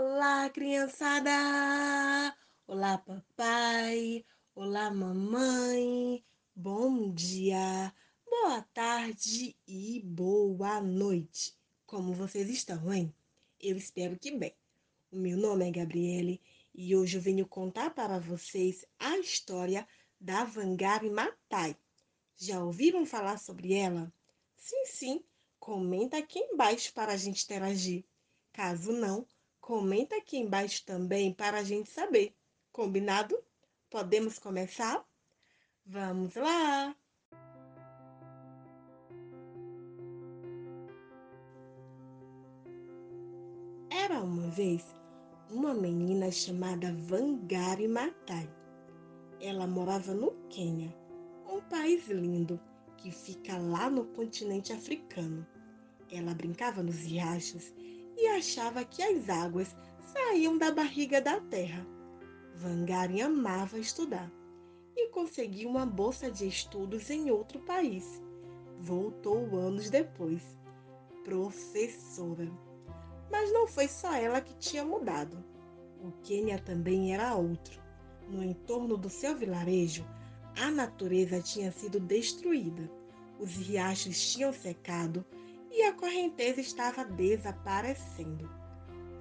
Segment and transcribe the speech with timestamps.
[0.00, 1.32] Olá, criançada!
[2.68, 4.24] Olá, papai!
[4.54, 6.24] Olá, mamãe!
[6.54, 7.92] Bom dia,
[8.24, 11.52] boa tarde e boa noite!
[11.84, 13.12] Como vocês estão, hein?
[13.60, 14.54] Eu espero que bem.
[15.10, 16.40] O meu nome é Gabriele
[16.72, 19.84] e hoje eu venho contar para vocês a história
[20.20, 21.76] da Vangari Matai.
[22.36, 24.12] Já ouviram falar sobre ela?
[24.56, 25.24] Sim, sim!
[25.58, 28.04] Comenta aqui embaixo para a gente interagir.
[28.52, 29.26] Caso não,
[29.68, 32.34] comenta aqui embaixo também para a gente saber.
[32.72, 33.38] Combinado?
[33.90, 35.06] Podemos começar?
[35.84, 36.96] Vamos lá!
[43.90, 44.82] Era uma vez
[45.50, 48.48] uma menina chamada Vangari Matai.
[49.38, 50.96] Ela morava no Quênia,
[51.46, 52.58] um país lindo
[52.96, 55.46] que fica lá no continente africano.
[56.10, 57.70] Ela brincava nos riachos
[58.18, 61.86] e achava que as águas saíam da barriga da terra.
[62.56, 64.28] Vangari amava estudar
[64.96, 68.20] e conseguiu uma bolsa de estudos em outro país.
[68.80, 70.42] Voltou anos depois,
[71.24, 72.50] professora.
[73.30, 75.44] Mas não foi só ela que tinha mudado.
[76.02, 77.80] O Quênia também era outro.
[78.28, 80.04] No entorno do seu vilarejo,
[80.56, 82.90] a natureza tinha sido destruída.
[83.38, 85.24] Os riachos tinham secado
[85.70, 88.50] e a correnteza estava desaparecendo.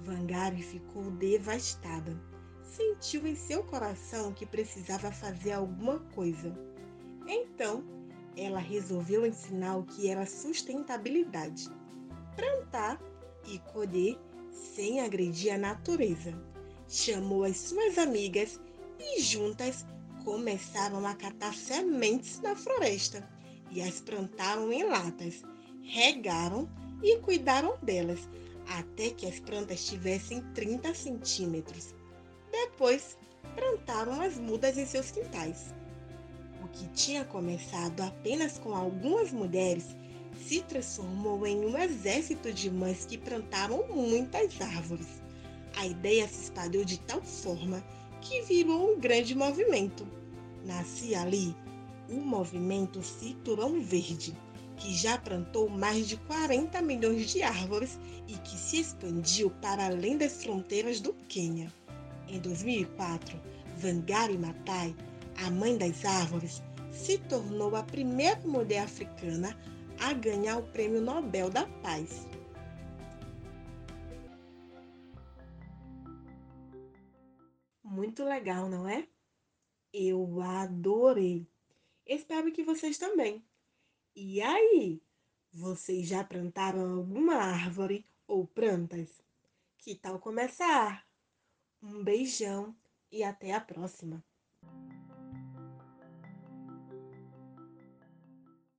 [0.00, 2.16] Vangari ficou devastada.
[2.62, 6.52] Sentiu em seu coração que precisava fazer alguma coisa.
[7.26, 7.84] Então,
[8.36, 11.68] ela resolveu ensinar o que era sustentabilidade:
[12.36, 13.00] plantar
[13.46, 14.18] e colher
[14.50, 16.32] sem agredir a natureza.
[16.88, 18.60] Chamou as suas amigas
[18.98, 19.84] e juntas
[20.24, 23.28] começaram a catar sementes na floresta
[23.70, 25.42] e as plantaram em latas
[25.86, 26.68] regaram
[27.02, 28.28] e cuidaram delas
[28.68, 31.94] até que as plantas tivessem 30 centímetros.
[32.50, 33.16] Depois,
[33.54, 35.74] plantaram as mudas em seus quintais.
[36.64, 39.84] O que tinha começado apenas com algumas mulheres
[40.44, 45.06] se transformou em um exército de mães que plantaram muitas árvores.
[45.76, 47.82] A ideia se espalhou de tal forma
[48.20, 50.06] que virou um grande movimento.
[50.64, 51.54] Nascia ali
[52.08, 54.36] o movimento Cinturão Verde
[54.76, 57.98] que já plantou mais de 40 milhões de árvores
[58.28, 61.72] e que se expandiu para além das fronteiras do Quênia.
[62.28, 63.40] Em 2004,
[63.82, 64.94] Wangari Maathai,
[65.44, 69.56] a mãe das árvores, se tornou a primeira mulher africana
[70.00, 72.26] a ganhar o Prêmio Nobel da Paz.
[77.82, 79.06] Muito legal, não é?
[79.92, 81.48] Eu adorei.
[82.04, 83.42] Espero que vocês também.
[84.18, 85.02] E aí,
[85.52, 89.22] vocês já plantaram alguma árvore ou plantas?
[89.76, 91.06] Que tal começar?
[91.82, 92.74] Um beijão
[93.12, 94.24] e até a próxima!